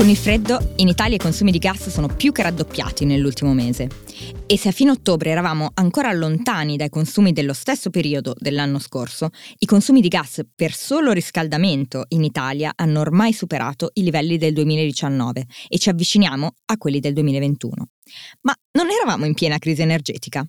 [0.00, 3.86] Con il freddo, in Italia i consumi di gas sono più che raddoppiati nell'ultimo mese.
[4.46, 9.28] E se a fine ottobre eravamo ancora lontani dai consumi dello stesso periodo dell'anno scorso,
[9.58, 14.54] i consumi di gas per solo riscaldamento in Italia hanno ormai superato i livelli del
[14.54, 17.88] 2019 e ci avviciniamo a quelli del 2021.
[18.40, 20.42] Ma non eravamo in piena crisi energetica.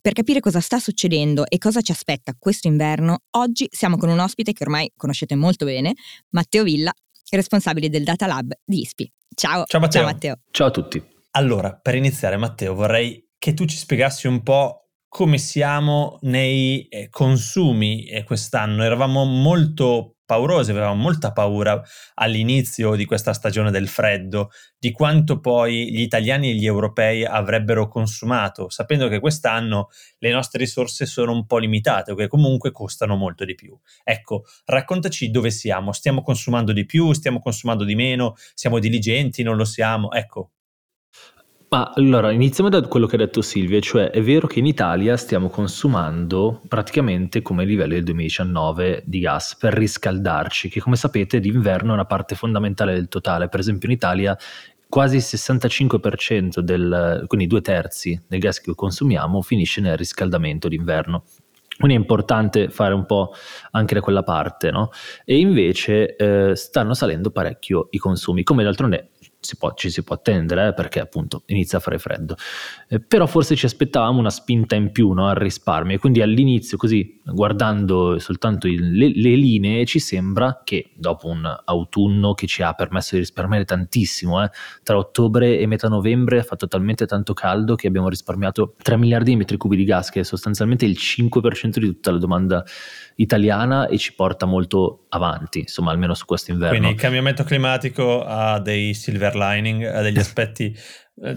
[0.00, 4.18] Per capire cosa sta succedendo e cosa ci aspetta questo inverno, oggi siamo con un
[4.18, 5.92] ospite che ormai conoscete molto bene,
[6.30, 6.92] Matteo Villa,
[7.30, 9.12] responsabile del Data Lab di ISPI.
[9.34, 9.64] Ciao.
[9.66, 10.00] Ciao Matteo.
[10.00, 10.40] Ciao Matteo.
[10.50, 11.02] Ciao a tutti.
[11.32, 17.08] Allora, per iniziare Matteo, vorrei che tu ci spiegassi un po' come siamo nei eh,
[17.08, 18.82] consumi eh, quest'anno.
[18.82, 21.82] Eravamo molto paurosi, avevamo molta paura
[22.14, 27.88] all'inizio di questa stagione del freddo, di quanto poi gli italiani e gli europei avrebbero
[27.88, 33.16] consumato, sapendo che quest'anno le nostre risorse sono un po' limitate o che comunque costano
[33.16, 33.78] molto di più.
[34.02, 39.56] Ecco, raccontaci dove siamo, stiamo consumando di più, stiamo consumando di meno, siamo diligenti, non
[39.56, 40.53] lo siamo, ecco,
[41.74, 45.16] ma allora iniziamo da quello che ha detto Silvia, cioè è vero che in Italia
[45.16, 51.40] stiamo consumando praticamente come i livelli del 2019 di gas per riscaldarci, che come sapete
[51.40, 53.48] d'inverno è una parte fondamentale del totale.
[53.48, 54.38] Per esempio in Italia
[54.88, 61.24] quasi il 65% del, quindi due terzi del gas che consumiamo finisce nel riscaldamento d'inverno.
[61.76, 63.32] Quindi è importante fare un po'
[63.72, 64.90] anche da quella parte, no?
[65.24, 69.10] E invece eh, stanno salendo parecchio i consumi, come d'altronde
[69.44, 72.36] si può, ci si può attendere eh, perché appunto inizia a fare freddo.
[72.88, 76.76] Eh, però forse ci aspettavamo una spinta in più no, al risparmio e quindi all'inizio
[76.76, 82.62] così guardando soltanto il, le, le, linee ci sembra che dopo un autunno che ci
[82.62, 84.50] ha permesso di risparmiare tantissimo, eh,
[84.82, 89.30] tra ottobre e metà novembre ha fatto talmente tanto caldo che abbiamo risparmiato 3 miliardi
[89.30, 92.64] di metri cubi di gas che è sostanzialmente il 5% di tutta la domanda
[93.16, 96.76] italiana e ci porta molto avanti, insomma almeno su questo inverno.
[96.76, 100.76] Quindi il cambiamento climatico ha dei silver lining, ha degli aspetti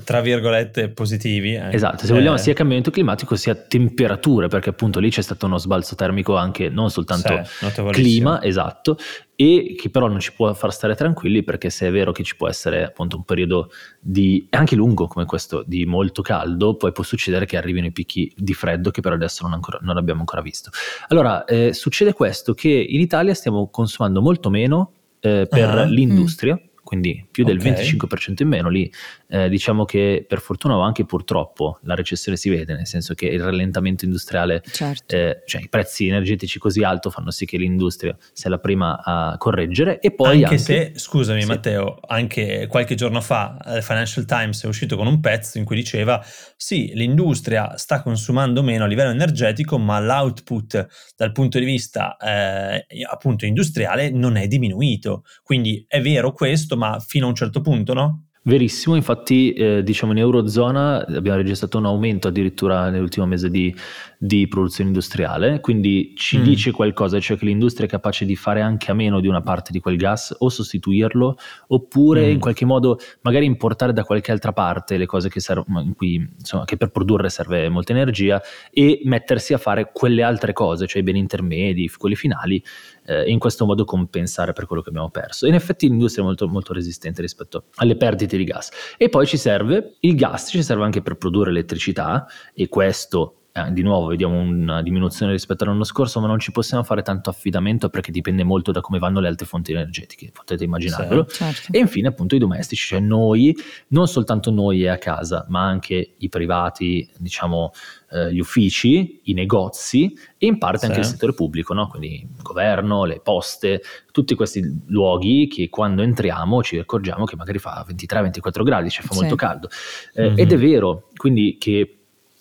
[0.03, 1.53] tra virgolette positivi.
[1.53, 1.73] Eh.
[1.73, 2.39] Esatto, se vogliamo eh.
[2.39, 6.89] sia cambiamento climatico sia temperature, perché appunto lì c'è stato uno sbalzo termico anche non
[6.89, 8.97] soltanto sì, clima, esatto,
[9.35, 12.35] e che però non ci può far stare tranquilli perché se è vero che ci
[12.35, 17.03] può essere appunto un periodo di anche lungo come questo di molto caldo, poi può
[17.03, 20.41] succedere che arrivino i picchi di freddo che per adesso non, ancora, non abbiamo ancora
[20.41, 20.71] visto.
[21.09, 25.85] Allora, eh, succede questo che in Italia stiamo consumando molto meno eh, per uh-huh.
[25.85, 26.55] l'industria.
[26.55, 27.73] Mm quindi più del okay.
[27.73, 28.69] 25% in meno.
[28.69, 28.89] Lì
[29.29, 33.27] eh, diciamo che per fortuna o anche purtroppo la recessione si vede, nel senso che
[33.27, 35.15] il rallentamento industriale, certo.
[35.15, 39.35] eh, cioè i prezzi energetici così alto fanno sì che l'industria sia la prima a
[39.37, 40.43] correggere e poi...
[40.43, 41.47] Anche, anche se, scusami sì.
[41.47, 45.75] Matteo, anche qualche giorno fa il Financial Times è uscito con un pezzo in cui
[45.75, 46.23] diceva
[46.55, 52.85] sì, l'industria sta consumando meno a livello energetico, ma l'output dal punto di vista eh,
[53.09, 55.23] appunto industriale non è diminuito.
[55.43, 58.26] Quindi è vero questo, ma fino a un certo punto, no?
[58.47, 63.75] Verissimo, infatti eh, diciamo in Eurozona abbiamo registrato un aumento addirittura nell'ultimo mese di,
[64.17, 66.43] di produzione industriale, quindi ci mm.
[66.43, 69.73] dice qualcosa, cioè che l'industria è capace di fare anche a meno di una parte
[69.73, 71.37] di quel gas o sostituirlo,
[71.67, 72.31] oppure mm.
[72.31, 76.15] in qualche modo magari importare da qualche altra parte le cose che, servono, in cui,
[76.39, 78.41] insomma, che per produrre serve molta energia
[78.71, 82.63] e mettersi a fare quelle altre cose, cioè i beni intermedi, quelli finali,
[83.07, 85.47] eh, in questo modo compensare per quello che abbiamo perso.
[85.47, 88.69] in effetti l'industria è molto, molto resistente rispetto alle perdite di gas.
[88.97, 93.71] E poi ci serve il gas, ci serve anche per produrre elettricità e questo eh,
[93.71, 97.89] di nuovo vediamo una diminuzione rispetto all'anno scorso, ma non ci possiamo fare tanto affidamento
[97.89, 101.25] perché dipende molto da come vanno le altre fonti energetiche, potete immaginarvelo.
[101.27, 101.71] Sì, certo.
[101.71, 103.55] E infine appunto i domestici, cioè noi,
[103.89, 107.71] non soltanto noi a casa, ma anche i privati, diciamo
[108.11, 110.85] eh, gli uffici, i negozi e in parte sì.
[110.85, 111.87] anche il settore pubblico, no?
[111.87, 113.81] quindi il governo, le poste,
[114.11, 119.13] tutti questi luoghi che quando entriamo ci accorgiamo che magari fa 23-24 gradi, cioè fa
[119.13, 119.19] sì.
[119.19, 119.69] molto caldo.
[120.13, 120.37] Eh, mm-hmm.
[120.37, 121.97] Ed è vero, quindi che...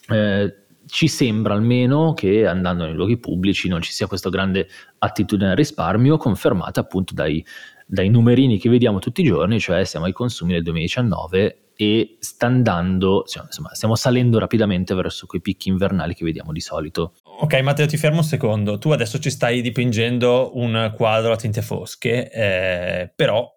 [0.08, 0.54] Eh,
[0.86, 4.68] ci sembra almeno che andando nei luoghi pubblici non ci sia questa grande
[4.98, 7.44] attitudine al risparmio, confermata appunto dai,
[7.86, 12.46] dai numerini che vediamo tutti i giorni, cioè siamo ai consumi del 2019 e sta
[12.46, 17.12] andando, insomma, stiamo salendo rapidamente verso quei picchi invernali che vediamo di solito.
[17.40, 18.78] Ok, Matteo, ti fermo un secondo.
[18.78, 23.55] Tu adesso ci stai dipingendo un quadro a tinte fosche, eh, però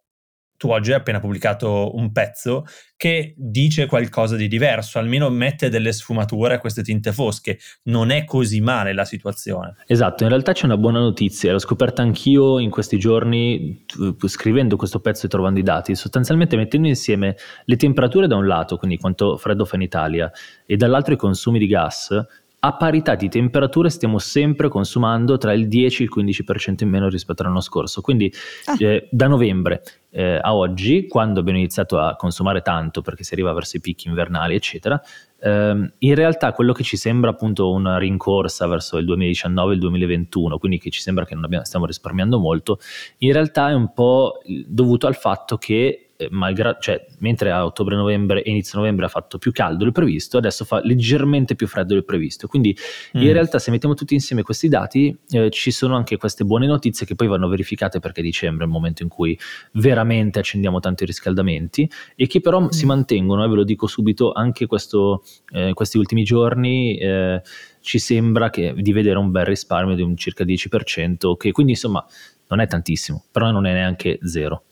[0.59, 2.65] tu oggi hai appena pubblicato un pezzo
[2.97, 7.57] che dice qualcosa di diverso, almeno mette delle sfumature a queste tinte fosche.
[7.83, 9.75] Non è così male la situazione.
[9.87, 13.85] Esatto, in realtà c'è una buona notizia, l'ho scoperta anch'io in questi giorni
[14.25, 18.75] scrivendo questo pezzo e trovando i dati, sostanzialmente mettendo insieme le temperature da un lato,
[18.75, 20.29] quindi quanto freddo fa in Italia,
[20.65, 22.13] e dall'altro i consumi di gas,
[22.61, 27.07] a parità di temperature stiamo sempre consumando tra il 10 e il 15% in meno
[27.07, 28.01] rispetto all'anno scorso.
[28.01, 28.31] Quindi
[28.65, 28.75] ah.
[28.77, 33.53] eh, da novembre eh, a oggi, quando abbiamo iniziato a consumare tanto perché si arriva
[33.53, 35.01] verso i picchi invernali, eccetera,
[35.39, 39.79] ehm, in realtà quello che ci sembra appunto una rincorsa verso il 2019 e il
[39.79, 42.79] 2021, quindi che ci sembra che non abbiamo, stiamo risparmiando molto,
[43.19, 48.49] in realtà è un po' dovuto al fatto che malgra- cioè, mentre a ottobre-novembre e
[48.49, 52.47] inizio novembre ha fatto più caldo del previsto, adesso fa leggermente più freddo del previsto.
[52.47, 52.75] Quindi
[53.17, 53.21] mm.
[53.21, 57.05] in realtà se mettiamo tutti insieme questi dati eh, ci sono anche queste buone notizie
[57.05, 59.37] che poi vanno verificate perché dicembre è il momento in cui
[59.73, 62.67] veramente accendiamo tanti riscaldamenti e che però mm.
[62.67, 67.41] si mantengono, e eh, ve lo dico subito, anche questo, eh, questi ultimi giorni eh,
[67.81, 72.05] ci sembra che, di vedere un bel risparmio di un circa 10%, che quindi insomma
[72.47, 74.63] non è tantissimo, però non è neanche zero.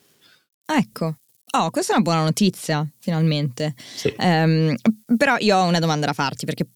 [0.65, 1.15] Ecco,
[1.55, 3.73] Oh, questa è una buona notizia, finalmente.
[3.77, 4.13] Sì.
[4.17, 4.75] Um,
[5.15, 6.67] però io ho una domanda da farti, perché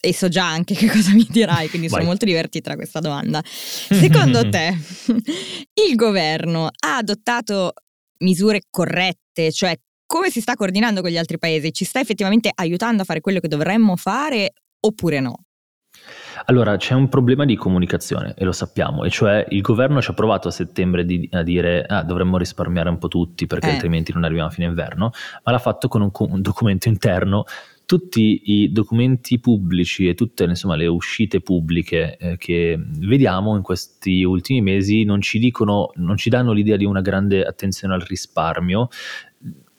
[0.00, 3.40] e so già anche che cosa mi dirai, quindi sono molto divertita da questa domanda.
[3.46, 4.76] Secondo te,
[5.88, 7.72] il governo ha adottato
[8.18, 11.72] misure corrette, cioè come si sta coordinando con gli altri paesi?
[11.72, 15.45] Ci sta effettivamente aiutando a fare quello che dovremmo fare oppure no?
[16.48, 20.14] Allora, c'è un problema di comunicazione e lo sappiamo, e cioè il governo ci ha
[20.14, 23.72] provato a settembre di, a dire ah, dovremmo risparmiare un po' tutti perché eh.
[23.72, 25.10] altrimenti non arriviamo a fine inverno,
[25.42, 27.44] ma l'ha fatto con un, un documento interno
[27.86, 34.24] tutti i documenti pubblici e tutte insomma, le uscite pubbliche eh, che vediamo in questi
[34.24, 38.88] ultimi mesi non ci dicono, non ci danno l'idea di una grande attenzione al risparmio,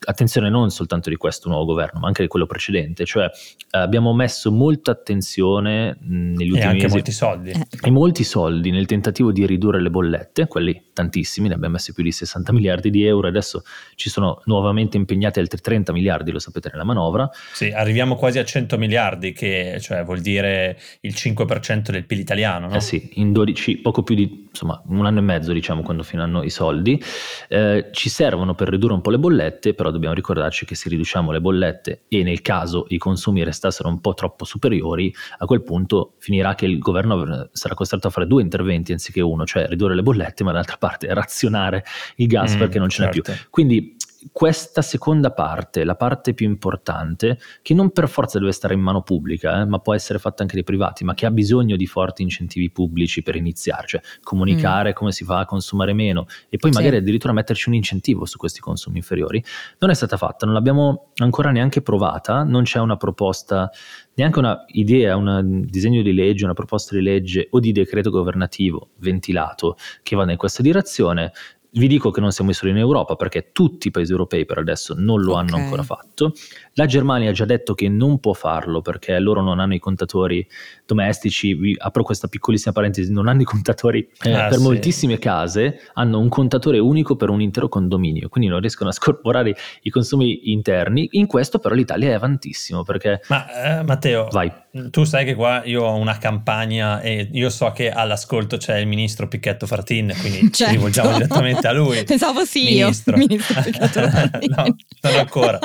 [0.08, 4.14] attenzione non soltanto di questo nuovo governo, ma anche di quello precedente, cioè eh, abbiamo
[4.14, 7.50] messo molta attenzione negli ultimi e anche mesi molti soldi.
[7.50, 7.66] Eh.
[7.82, 12.02] e molti soldi nel tentativo di ridurre le bollette, quelli tantissimi, ne abbiamo messi più
[12.02, 13.62] di 60 miliardi di euro, adesso
[13.94, 17.30] ci sono nuovamente impegnati altri 30 miliardi, lo sapete nella manovra.
[17.52, 22.68] Sì, arriviamo quasi a 100 miliardi, che cioè, vuol dire il 5% del PIL italiano,
[22.68, 22.74] no?
[22.74, 26.42] Eh sì, in 12, poco più di insomma un anno e mezzo diciamo quando finiranno
[26.42, 27.00] i soldi,
[27.48, 31.30] eh, ci servono per ridurre un po' le bollette, però dobbiamo ricordarci che se riduciamo
[31.30, 36.14] le bollette e nel caso i consumi restassero un po' troppo superiori, a quel punto
[36.18, 40.02] finirà che il governo sarà costretto a fare due interventi anziché uno, cioè ridurre le
[40.02, 41.84] bollette, ma dall'altra parte razionare
[42.16, 43.32] il gas mm, perché non ce n'è certo.
[43.32, 43.40] più.
[43.50, 43.96] Quindi
[44.32, 49.02] questa seconda parte, la parte più importante, che non per forza deve stare in mano
[49.02, 52.22] pubblica, eh, ma può essere fatta anche dai privati, ma che ha bisogno di forti
[52.22, 54.92] incentivi pubblici per iniziare, cioè comunicare mm.
[54.94, 57.02] come si fa a consumare meno e poi magari sì.
[57.02, 59.42] addirittura metterci un incentivo su questi consumi inferiori,
[59.78, 63.70] non è stata fatta, non l'abbiamo ancora neanche provata, non c'è una proposta,
[64.14, 68.90] neanche una idea, un disegno di legge, una proposta di legge o di decreto governativo
[68.96, 71.32] ventilato che va in questa direzione.
[71.70, 74.94] Vi dico che non siamo solo in Europa perché tutti i paesi europei per adesso
[74.96, 75.42] non lo okay.
[75.44, 76.32] hanno ancora fatto.
[76.74, 80.46] La Germania ha già detto che non può farlo perché loro non hanno i contatori
[80.86, 81.52] domestici.
[81.54, 84.62] Vi apro questa piccolissima parentesi: non hanno i contatori eh, ah, per sì.
[84.62, 89.54] moltissime case, hanno un contatore unico per un intero condominio, quindi non riescono a scorporare
[89.82, 91.08] i consumi interni.
[91.12, 93.20] In questo, però, l'Italia è avantissimo perché.
[93.28, 94.50] Ma eh, Matteo, vai.
[94.90, 98.86] Tu sai che qua io ho una campagna e io so che all'ascolto c'è il
[98.86, 100.56] ministro Picchetto Fartin, quindi certo.
[100.56, 102.04] ci rivolgiamo direttamente a lui.
[102.04, 103.16] Pensavo sì ministro.
[103.16, 104.54] io, ministro Picchetto Fartin.
[104.54, 105.58] no, non ancora.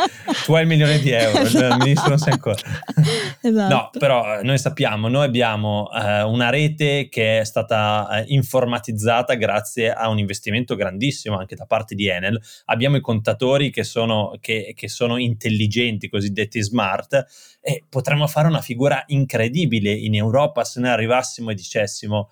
[0.45, 2.61] Tu hai il milione di euro, il ministro non sei ancora.
[3.45, 3.73] Esatto.
[3.73, 9.33] No, però eh, noi sappiamo, noi abbiamo eh, una rete che è stata eh, informatizzata
[9.33, 12.41] grazie a un investimento grandissimo anche da parte di Enel.
[12.65, 17.25] Abbiamo i contatori che sono, che, che sono intelligenti, cosiddetti smart,
[17.65, 22.29] e potremmo fare una figura incredibile in Europa se noi arrivassimo e dicessimo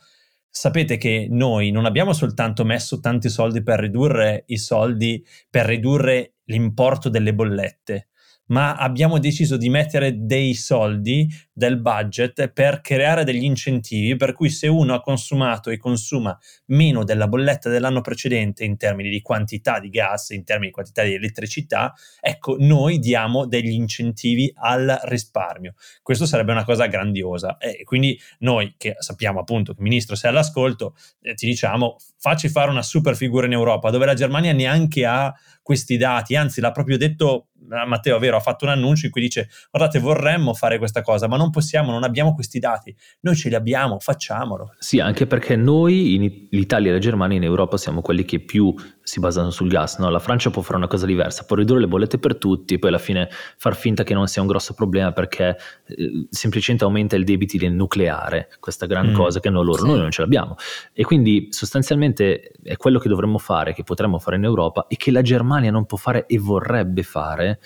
[0.51, 6.33] sapete che noi non abbiamo soltanto messo tanti soldi per ridurre i soldi, per ridurre
[6.45, 8.09] l'importo delle bollette,
[8.47, 11.25] ma abbiamo deciso di mettere dei soldi
[11.61, 16.35] del budget per creare degli incentivi per cui se uno ha consumato e consuma
[16.67, 21.03] meno della bolletta dell'anno precedente in termini di quantità di gas, in termini di quantità
[21.03, 25.75] di elettricità, ecco, noi diamo degli incentivi al risparmio.
[26.01, 30.95] Questo sarebbe una cosa grandiosa e quindi noi che sappiamo appunto che ministro sei all'ascolto,
[31.21, 35.31] eh, ti diciamo facci fare una super figura in Europa dove la Germania neanche ha
[35.61, 39.21] questi dati, anzi l'ha proprio detto eh, Matteo, vero, ha fatto un annuncio in cui
[39.21, 43.49] dice guardate vorremmo fare questa cosa, ma non possiamo, non abbiamo questi dati, noi ce
[43.49, 44.73] li abbiamo, facciamolo.
[44.79, 48.73] Sì, anche perché noi, in, l'Italia e la Germania in Europa siamo quelli che più
[49.03, 50.09] si basano sul gas, no?
[50.09, 52.89] la Francia può fare una cosa diversa, può ridurre le bollette per tutti e poi
[52.89, 57.23] alla fine far finta che non sia un grosso problema perché eh, semplicemente aumenta il
[57.23, 59.87] debiti del nucleare, questa gran mm, cosa che non loro, sì.
[59.87, 60.55] noi non ce l'abbiamo.
[60.93, 65.11] E quindi sostanzialmente è quello che dovremmo fare, che potremmo fare in Europa e che
[65.11, 67.59] la Germania non può fare e vorrebbe fare,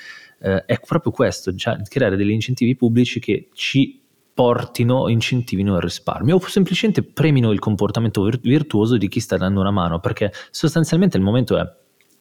[0.46, 4.00] eh, è proprio questo, cioè creare degli incentivi pubblici che ci
[4.32, 9.72] portino, incentivino il risparmio o semplicemente premino il comportamento virtuoso di chi sta dando una
[9.72, 11.66] mano, perché sostanzialmente il momento è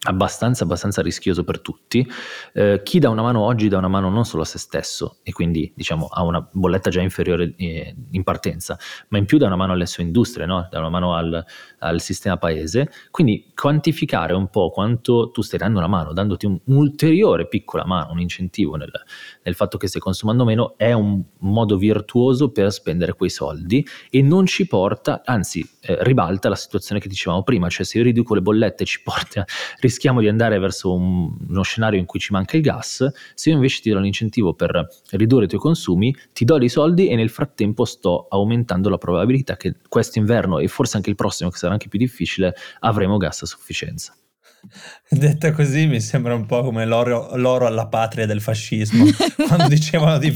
[0.05, 2.07] abbastanza, abbastanza rischioso per tutti.
[2.53, 5.33] Eh, chi dà una mano oggi dà una mano non solo a se stesso e
[5.33, 9.57] quindi diciamo ha una bolletta già inferiore eh, in partenza, ma in più dà una
[9.57, 10.69] mano alle sue industrie, no?
[10.71, 11.45] dà una mano al,
[11.79, 12.91] al, sistema paese.
[13.11, 18.21] Quindi quantificare un po' quanto tu stai dando una mano, dandoti un'ulteriore piccola mano, un
[18.21, 18.91] incentivo nel,
[19.43, 24.23] nel fatto che stai consumando meno, è un modo virtuoso per spendere quei soldi e
[24.23, 28.35] non ci porta, anzi eh, ribalta la situazione che dicevamo prima, cioè se io riduco
[28.35, 29.45] le bollette ci porta
[29.95, 33.55] rischiamo di andare verso un, uno scenario in cui ci manca il gas, se io
[33.55, 37.31] invece ti do l'incentivo per ridurre i tuoi consumi, ti do dei soldi e nel
[37.31, 41.89] frattempo sto aumentando la probabilità che quest'inverno e forse anche il prossimo, che sarà anche
[41.89, 44.17] più difficile, avremo gas a sufficienza.
[45.09, 49.05] Detta così mi sembra un po' come l'oro, l'oro alla patria del fascismo,
[49.47, 50.33] quando dicevano di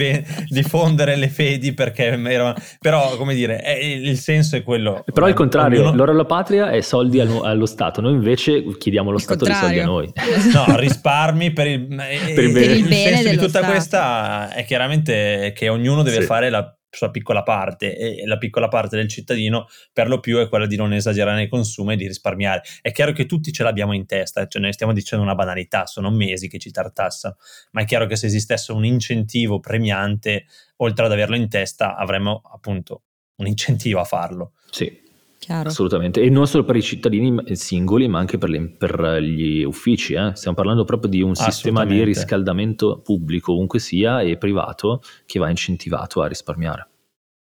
[0.49, 2.55] diffondere le fedi perché erano...
[2.79, 5.05] Però, come dire, è, il senso è quello...
[5.13, 5.97] Però al contrario, ognuno...
[5.97, 9.69] l'oro alla patria è soldi allo, allo, Stato, noi invece chiediamo allo il Stato contrario.
[9.69, 10.47] dei soldi a noi.
[10.69, 13.67] No, risparmi per il, per il bene, il bene il senso di tutta Stato.
[13.67, 16.27] questa è chiaramente che ognuno deve sì.
[16.27, 20.49] fare la sua piccola parte e la piccola parte del cittadino per lo più è
[20.49, 22.63] quella di non esagerare nei consumi e di risparmiare.
[22.81, 26.11] È chiaro che tutti ce l'abbiamo in testa, cioè ne stiamo dicendo una banalità, sono
[26.11, 27.37] mesi che ci tartassano,
[27.73, 32.43] ma è chiaro che se esistesse un incentivo premiante, oltre ad averlo in testa, avremmo
[32.53, 33.03] appunto
[33.37, 34.53] un incentivo a farlo.
[34.71, 35.07] Sì,
[35.49, 35.71] Chiaro.
[35.71, 40.13] Assolutamente, e non solo per i cittadini singoli, ma anche per, le, per gli uffici.
[40.13, 40.33] Eh?
[40.35, 45.49] Stiamo parlando proprio di un sistema di riscaldamento pubblico, ovunque sia, e privato, che va
[45.49, 46.89] incentivato a risparmiare.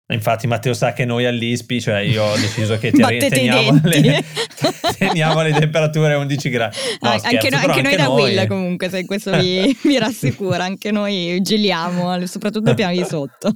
[0.09, 4.23] Infatti Matteo sa che noi all'ISPI, cioè io ho deciso che teniamo le,
[4.99, 6.77] teniamo le, temperature a 11 gradi.
[7.01, 10.65] No, ah, scherzo, anche, no, anche, noi da Will comunque, se questo vi, vi rassicura,
[10.65, 13.51] anche noi geliamo, soprattutto i piani di sotto.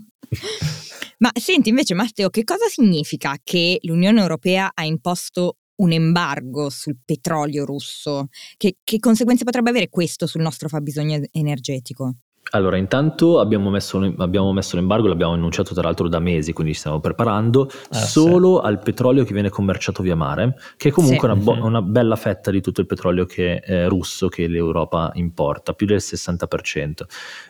[1.21, 6.97] Ma senti invece Matteo, che cosa significa che l'Unione Europea ha imposto un embargo sul
[7.05, 8.29] petrolio russo?
[8.57, 12.15] Che, che conseguenze potrebbe avere questo sul nostro fabbisogno energetico?
[12.51, 16.79] Allora, intanto abbiamo messo, abbiamo messo, l'embargo, l'abbiamo annunciato tra l'altro da mesi, quindi ci
[16.79, 18.67] stiamo preparando, ah, solo sì.
[18.67, 21.35] al petrolio che viene commerciato via mare, che è comunque sì.
[21.35, 21.63] una, bo- mhm.
[21.63, 25.99] una, bella fetta di tutto il petrolio che è russo che l'Europa importa, più del
[25.99, 27.03] 60%.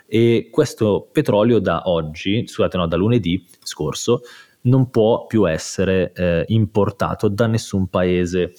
[0.06, 4.22] E questo petrolio da oggi, scusate no, da lunedì scorso,
[4.62, 8.54] non può più essere eh, importato da nessun paese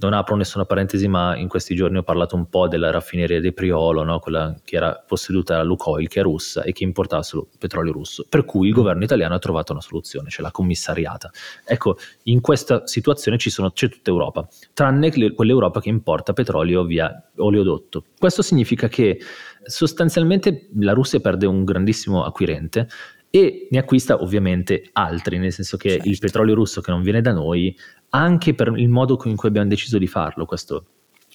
[0.00, 3.52] non apro nessuna parentesi, ma in questi giorni ho parlato un po' della raffineria di
[3.52, 4.18] Priolo, no?
[4.18, 8.24] quella che era posseduta da Lukoil, che è russa e che importava solo petrolio russo,
[8.28, 11.30] per cui il governo italiano ha trovato una soluzione, cioè la commissariata.
[11.64, 18.04] Ecco, in questa situazione sono, c'è tutta Europa, tranne quell'Europa che importa petrolio via oleodotto.
[18.18, 19.20] Questo significa che
[19.62, 22.88] sostanzialmente la Russia perde un grandissimo acquirente
[23.30, 26.08] e ne acquista ovviamente altri, nel senso che certo.
[26.08, 27.76] il petrolio russo che non viene da noi
[28.10, 30.86] anche per il modo in cui abbiamo deciso di farlo questo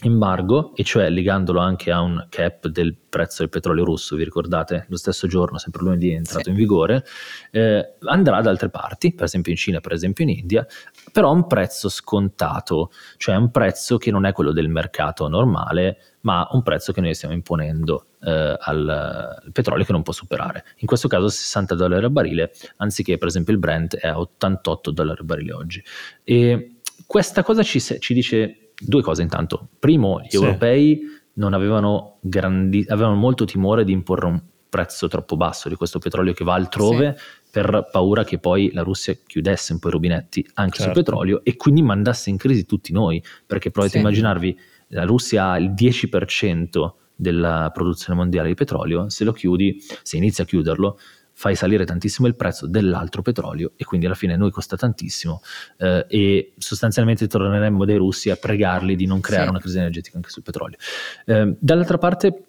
[0.01, 4.85] embargo, e cioè legandolo anche a un cap del prezzo del petrolio russo, vi ricordate?
[4.89, 6.49] Lo stesso giorno, sempre lunedì, è entrato sì.
[6.49, 7.05] in vigore,
[7.51, 10.67] eh, andrà da altre parti, per esempio in Cina, per esempio in India,
[11.11, 16.15] però a un prezzo scontato, cioè un prezzo che non è quello del mercato normale,
[16.21, 20.65] ma un prezzo che noi stiamo imponendo eh, al, petrolio che non può superare.
[20.77, 24.91] In questo caso 60 dollari al barile, anziché per esempio il Brent è a 88
[24.91, 25.83] dollari al barile oggi.
[26.23, 29.69] E questa cosa ci, ci dice due cose intanto.
[29.79, 30.35] Primo, gli sì.
[30.37, 31.01] europei
[31.33, 36.33] non avevano, grandi, avevano molto timore di imporre un prezzo troppo basso di questo petrolio
[36.33, 37.23] che va altrove sì.
[37.49, 40.93] per paura che poi la Russia chiudesse un po' i rubinetti anche certo.
[40.93, 43.97] sul petrolio e quindi mandasse in crisi tutti noi, perché provate sì.
[43.99, 49.81] a immaginarvi la Russia ha il 10% della produzione mondiale di petrolio, se lo chiudi,
[50.03, 50.99] se inizi a chiuderlo,
[51.37, 55.41] fai salire tantissimo il prezzo dell'altro petrolio e quindi alla fine a noi costa tantissimo
[55.77, 59.49] eh, e sostanzialmente torneremmo dai russi a pregarli di non creare sì.
[59.49, 60.77] una crisi energetica anche sul petrolio.
[61.25, 62.45] Eh, dall'altra parte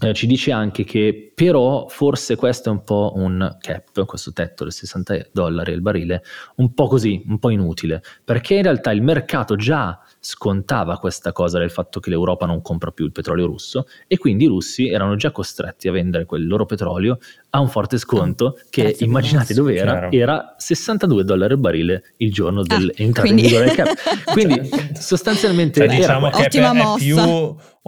[0.00, 4.62] eh, ci dice anche che però forse questo è un po' un cap, questo tetto
[4.62, 6.22] del 60 dollari al barile,
[6.56, 11.58] un po' così, un po' inutile, perché in realtà il mercato già scontava questa cosa
[11.58, 15.16] del fatto che l'Europa non compra più il petrolio russo e quindi i russi erano
[15.16, 17.18] già costretti a vendere quel loro petrolio
[17.50, 20.10] a un forte sconto che Grazie immaginate dove era?
[20.10, 23.42] Era 62 dollari al barile il giorno dell'entrata ah, quindi...
[23.42, 23.96] in vigore del cap.
[24.32, 27.16] Quindi sostanzialmente cioè, diciamo che è, è più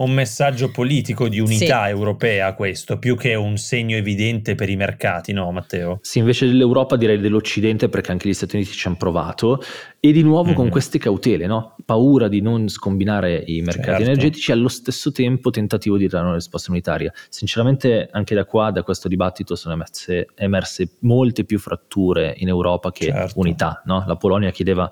[0.03, 1.89] un messaggio politico di unità sì.
[1.89, 5.99] europea questo, più che un segno evidente per i mercati, no Matteo?
[6.01, 9.61] Sì, invece dell'Europa direi dell'Occidente perché anche gli Stati Uniti ci hanno provato
[9.99, 10.55] e di nuovo mm-hmm.
[10.55, 11.75] con queste cautele, no?
[11.85, 14.03] paura di non scombinare i mercati certo.
[14.03, 17.13] energetici e allo stesso tempo tentativo di dare una risposta unitaria.
[17.29, 22.91] Sinceramente anche da qua, da questo dibattito, sono emerse, emerse molte più fratture in Europa
[22.91, 23.39] che certo.
[23.39, 23.81] unità.
[23.85, 24.03] No?
[24.07, 24.91] La Polonia chiedeva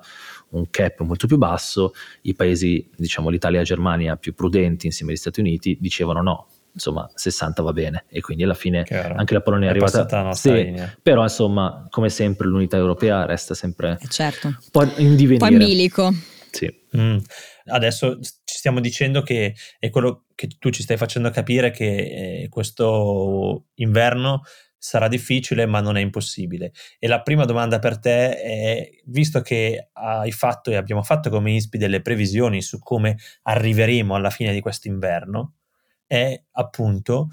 [0.50, 5.12] un cap molto più basso, i paesi, diciamo l'Italia e la Germania più prudenti insieme
[5.12, 9.14] agli Stati Uniti dicevano no, insomma 60 va bene e quindi alla fine Chiaro.
[9.16, 13.98] anche la Polonia è, è arrivata sì, però insomma come sempre l'unità europea resta sempre
[14.08, 14.48] certo.
[14.48, 16.12] un po' in divenire un po' in bilico
[16.50, 16.72] sì.
[16.96, 17.18] Mm.
[17.66, 22.48] Adesso ci stiamo dicendo che è quello che tu ci stai facendo capire che eh,
[22.48, 24.42] questo inverno
[24.76, 26.72] sarà difficile ma non è impossibile.
[26.98, 31.52] E la prima domanda per te è, visto che hai fatto e abbiamo fatto come
[31.52, 35.56] ISPI delle previsioni su come arriveremo alla fine di questo inverno,
[36.06, 37.28] è appunto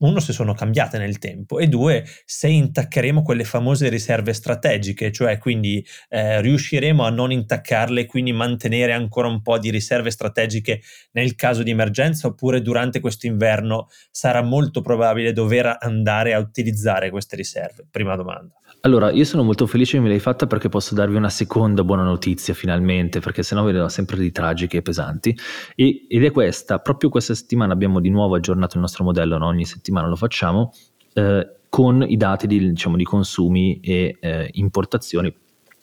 [0.00, 5.38] uno se sono cambiate nel tempo e due se intaccheremo quelle famose riserve strategiche, cioè
[5.38, 10.82] quindi eh, riusciremo a non intaccarle e quindi mantenere ancora un po' di riserve strategiche
[11.12, 17.10] nel caso di emergenza oppure durante questo inverno sarà molto probabile dover andare a utilizzare
[17.10, 17.86] queste riserve?
[17.90, 18.54] Prima domanda.
[18.82, 22.02] Allora, io sono molto felice che me l'hai fatta perché posso darvi una seconda buona
[22.02, 25.36] notizia finalmente, perché sennò vedevo sempre di tragiche e pesanti.
[25.74, 29.48] E, ed è questa, proprio questa settimana abbiamo di nuovo aggiornato il nostro modello, no?
[29.48, 30.72] ogni settimana lo facciamo,
[31.14, 35.34] eh, con i dati di, diciamo, di consumi e eh, importazioni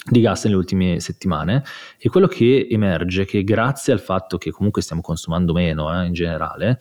[0.10, 1.64] di gas nelle ultime settimane.
[1.98, 6.06] E quello che emerge è che grazie al fatto che comunque stiamo consumando meno eh,
[6.06, 6.78] in generale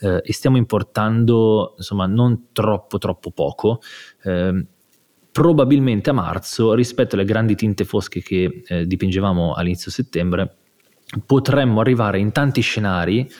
[0.00, 3.80] eh, e stiamo importando insomma non troppo troppo poco
[4.22, 4.64] eh,
[5.38, 10.56] probabilmente a marzo, rispetto alle grandi tinte fosche che eh, dipingevamo all'inizio settembre,
[11.24, 13.30] potremmo arrivare in tanti scenari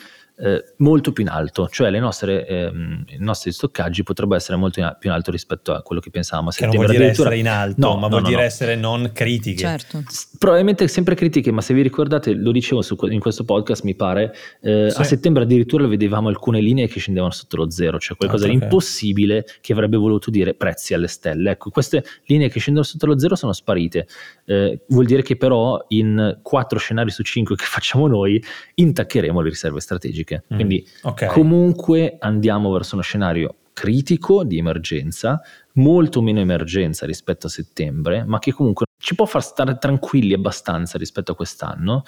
[0.41, 4.95] eh, molto più in alto, cioè nostre, ehm, i nostri stoccaggi potrebbero essere molto in,
[4.97, 6.49] più in alto rispetto a quello che pensavamo.
[6.49, 9.11] Che non vuol dire essere in alto, no, ma no, vuol no, dire essere non
[9.13, 9.59] critiche.
[9.59, 10.03] Certo.
[10.37, 14.33] Probabilmente sempre critiche, ma se vi ricordate, lo dicevo su, in questo podcast, mi pare,
[14.61, 15.01] eh, sì.
[15.01, 19.45] a settembre addirittura vedevamo alcune linee che scendevano sotto lo zero, cioè qualcosa di impossibile
[19.61, 21.51] che avrebbe voluto dire prezzi alle stelle.
[21.51, 24.07] Ecco, queste linee che scendono sotto lo zero sono sparite.
[24.49, 29.49] Eh, vuol dire che però in quattro scenari su cinque che facciamo noi intaccheremo le
[29.49, 30.45] riserve strategiche.
[30.51, 31.29] Mm, Quindi okay.
[31.29, 35.39] comunque andiamo verso uno scenario critico di emergenza,
[35.73, 40.97] molto meno emergenza rispetto a settembre, ma che comunque ci può far stare tranquilli abbastanza
[40.97, 42.01] rispetto a quest'anno,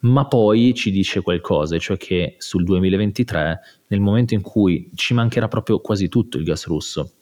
[0.00, 5.48] ma poi ci dice qualcosa, cioè che sul 2023, nel momento in cui ci mancherà
[5.48, 7.12] proprio quasi tutto il gas russo,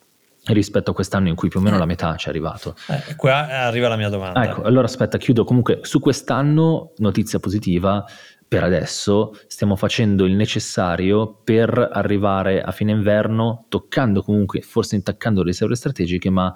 [0.46, 2.74] rispetto a quest'anno in cui più o meno la metà ci è arrivato.
[2.88, 4.44] Eh, qua arriva la mia domanda.
[4.44, 5.44] Ecco, allora aspetta, chiudo.
[5.44, 8.04] Comunque su quest'anno, notizia positiva,
[8.52, 15.40] per adesso stiamo facendo il necessario per arrivare a fine inverno, toccando comunque, forse intaccando
[15.40, 16.52] le riserve strategiche, ma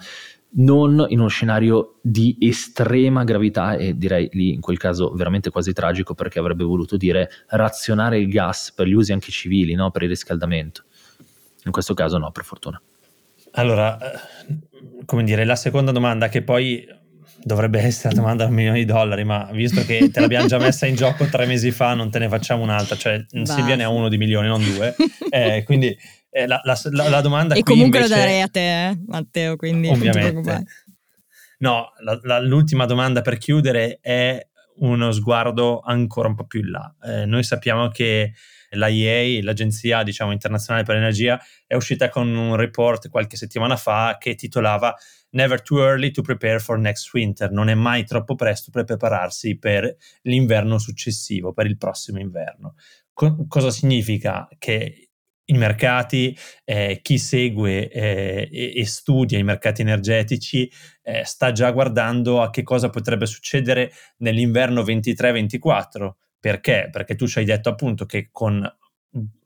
[0.59, 5.73] non in uno scenario di estrema gravità e direi lì in quel caso veramente quasi
[5.73, 9.91] tragico perché avrebbe voluto dire razionare il gas per gli usi anche civili, no?
[9.91, 10.85] per il riscaldamento.
[11.65, 12.81] In questo caso no, per fortuna.
[13.57, 14.19] Allora, eh,
[15.05, 16.87] come dire, la seconda domanda che poi
[17.43, 20.59] dovrebbe essere la domanda da un milione di dollari, ma visto che te l'abbiamo già
[20.59, 23.55] messa in gioco tre mesi fa, non te ne facciamo un'altra, cioè Basta.
[23.55, 24.95] Silvia ne ha uno di milioni, non due.
[25.31, 25.97] Eh, quindi
[26.31, 29.57] eh, la, la, la, la, domanda e comunque invece, lo darei a te, eh, Matteo,
[29.57, 30.65] quindi ovviamente.
[31.59, 31.93] No,
[32.43, 34.47] l'ultima domanda per chiudere è
[34.79, 36.95] uno sguardo ancora un po' più in là.
[37.03, 38.33] Eh, noi sappiamo che
[38.71, 44.35] l'IEA, l'Agenzia diciamo, internazionale per l'energia, è uscita con un report qualche settimana fa che
[44.35, 44.95] titolava
[45.31, 47.51] Never too early to prepare for next winter.
[47.51, 52.75] Non è mai troppo presto per prepararsi per l'inverno successivo, per il prossimo inverno.
[53.13, 54.49] Co- cosa significa?
[54.57, 55.07] Che
[55.49, 60.71] i mercati, eh, chi segue eh, e, e, studia i mercati energetici
[61.03, 66.11] eh, sta già guardando a che cosa potrebbe succedere nell'inverno 23-24.
[66.47, 66.91] Perché?
[66.93, 68.65] Perché tu ci hai detto appunto che con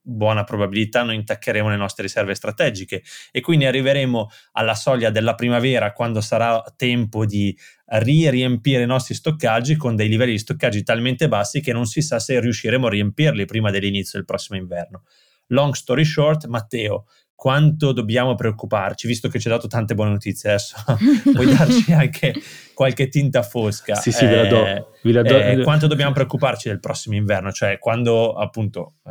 [0.03, 5.95] buona probabilità noi intaccheremo le nostre riserve strategiche e quindi arriveremo alla soglia della primavera
[5.95, 11.63] quando sarà tempo di riempire i nostri stoccaggi con dei livelli di stoccaggi talmente bassi
[11.63, 15.05] che non si sa se riusciremo a riempirli prima dell'inizio del prossimo inverno.
[15.47, 17.07] Long story short, Matteo,
[17.41, 20.77] quanto dobbiamo preoccuparci, visto che ci hai dato tante buone notizie adesso,
[21.33, 22.35] puoi darci anche
[22.75, 23.95] qualche tinta fosca.
[23.95, 24.67] Sì, sì, eh, ve la do.
[24.67, 25.39] Eh, ve la do.
[25.39, 29.11] Eh, quanto dobbiamo preoccuparci del prossimo inverno, cioè quando appunto eh,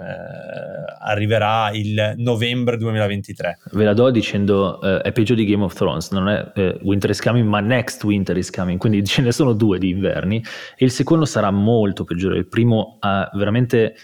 [1.00, 3.58] arriverà il novembre 2023?
[3.72, 6.52] Ve la do dicendo eh, è peggio di Game of Thrones, non è
[6.84, 10.38] Winter is coming, ma Next Winter is coming, quindi ce ne sono due di inverni
[10.78, 12.38] e il secondo sarà molto peggiore.
[12.38, 13.96] Il primo ha veramente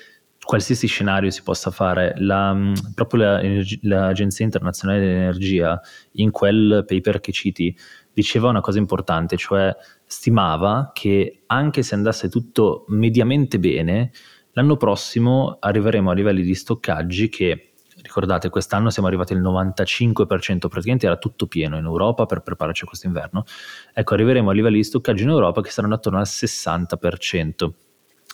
[0.45, 3.41] qualsiasi scenario si possa fare, la, mm, proprio la,
[3.81, 5.81] l'Agenzia internazionale dell'energia
[6.13, 7.75] in quel paper che citi
[8.13, 14.11] diceva una cosa importante, cioè stimava che anche se andasse tutto mediamente bene,
[14.51, 21.07] l'anno prossimo arriveremo a livelli di stoccaggi che ricordate, quest'anno siamo arrivati al 95%, praticamente
[21.07, 23.45] era tutto pieno in Europa per prepararci a quest'inverno.
[23.93, 27.71] Ecco, arriveremo a livelli di stoccaggio in Europa che saranno attorno al 60%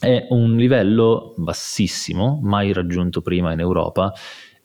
[0.02, 4.12] è un livello bassissimo, mai raggiunto prima in Europa,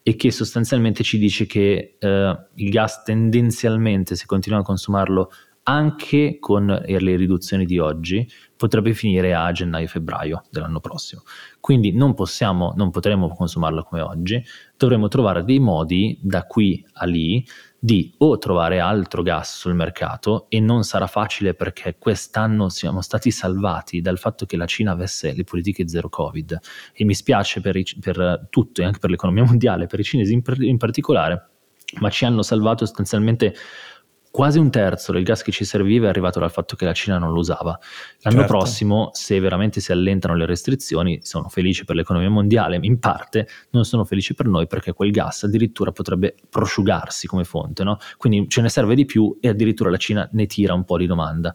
[0.02, 5.30] e che sostanzialmente ci dice che eh, il gas tendenzialmente, se continuiamo a consumarlo
[5.64, 11.22] anche con le riduzioni di oggi, potrebbe finire a gennaio-febbraio dell'anno prossimo.
[11.60, 14.42] Quindi non possiamo, non potremo consumarlo come oggi,
[14.76, 17.44] dovremo trovare dei modi da qui a lì
[17.86, 23.30] di o trovare altro gas sul mercato e non sarà facile perché quest'anno siamo stati
[23.30, 26.58] salvati dal fatto che la Cina avesse le politiche zero covid.
[26.92, 30.32] E mi spiace per, i, per tutto e anche per l'economia mondiale, per i cinesi
[30.32, 31.50] in, in particolare,
[32.00, 33.54] ma ci hanno salvato sostanzialmente
[34.36, 37.16] quasi un terzo del gas che ci serviva è arrivato dal fatto che la Cina
[37.16, 37.70] non lo usava.
[38.20, 38.52] L'anno certo.
[38.52, 43.86] prossimo, se veramente si allentano le restrizioni, sono felici per l'economia mondiale, in parte non
[43.86, 47.96] sono felici per noi perché quel gas addirittura potrebbe prosciugarsi come fonte, no?
[48.18, 51.06] quindi ce ne serve di più e addirittura la Cina ne tira un po' di
[51.06, 51.54] domanda.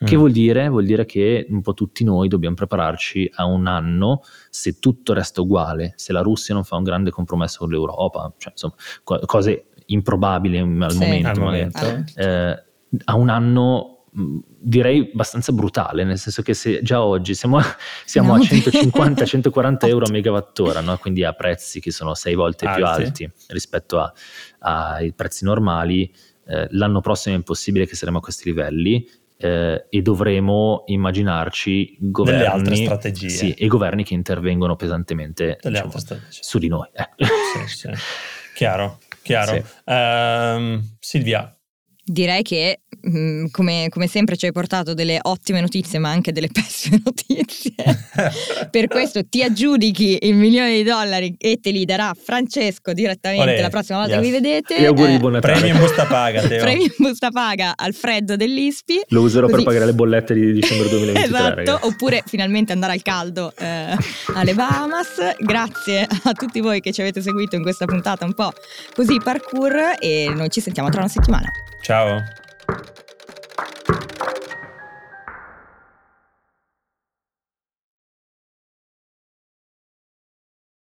[0.00, 0.06] Mm.
[0.06, 0.68] Che vuol dire?
[0.68, 5.40] Vuol dire che un po' tutti noi dobbiamo prepararci a un anno se tutto resta
[5.40, 10.58] uguale, se la Russia non fa un grande compromesso con l'Europa, cioè insomma cose improbabile
[10.60, 12.04] al sì, momento, al momento.
[12.14, 12.64] Eh,
[13.04, 17.60] a un anno direi abbastanza brutale, nel senso che se già oggi siamo,
[18.04, 18.42] siamo no.
[18.42, 20.96] a 150-140 euro a megawattora, no?
[20.98, 22.80] quindi a prezzi che sono sei volte alti.
[22.80, 24.12] più alti rispetto a,
[24.58, 26.12] ai prezzi normali,
[26.46, 32.88] eh, l'anno prossimo è impossibile che saremo a questi livelli eh, e dovremo immaginarci governi,
[33.12, 35.92] sì, e governi che intervengono pesantemente diciamo,
[36.28, 36.88] su di noi.
[36.92, 37.08] Eh.
[37.66, 37.88] Sì, sì.
[38.54, 38.98] Chiaro.
[39.30, 39.54] Chiaro.
[39.54, 39.64] Sì.
[39.84, 41.59] Uh, Silvia.
[42.10, 46.48] Direi che mm, come, come, sempre ci hai portato delle ottime notizie ma anche delle
[46.48, 47.72] pessime notizie.
[48.68, 53.60] per questo ti aggiudichi il milione di dollari e te li darà Francesco direttamente Olè,
[53.60, 54.20] la prossima volta yes.
[54.20, 54.76] che vi vedete.
[54.76, 55.60] E auguri eh, buon Natale.
[55.60, 56.58] Premio in busta paga, Teo.
[56.66, 59.02] Premio in busta paga al freddo dell'ISPI.
[59.10, 59.54] Lo userò Così.
[59.58, 61.24] per pagare le bollette di dicembre 2023.
[61.28, 61.86] esatto, ragazzi.
[61.86, 63.96] oppure finalmente andare al caldo eh,
[64.34, 65.36] alle Bahamas.
[65.38, 68.50] Grazie a tutti voi che ci avete seguito in questa puntata un po'
[68.96, 71.48] così parkour e noi ci sentiamo tra una settimana.
[72.00, 72.39] Ciao.